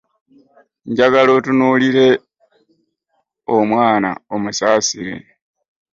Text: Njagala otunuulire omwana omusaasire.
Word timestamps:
Njagala 0.89 1.31
otunuulire 1.37 2.07
omwana 3.57 4.09
omusaasire. 4.33 5.15